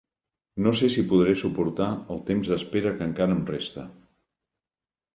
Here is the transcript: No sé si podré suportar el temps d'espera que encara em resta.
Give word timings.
No 0.67 0.71
sé 0.79 0.89
si 0.93 1.03
podré 1.11 1.35
suportar 1.41 1.91
el 2.15 2.23
temps 2.31 2.51
d'espera 2.55 2.97
que 2.99 3.09
encara 3.13 3.39
em 3.39 3.47
resta. 3.55 3.89